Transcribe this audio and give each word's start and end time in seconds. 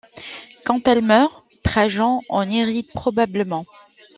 Quand 0.65 0.87
elle 0.87 1.03
meurt, 1.03 1.43
Trajan 1.61 2.21
en 2.27 2.49
hérite 2.49 2.91
probablement. 2.91 3.65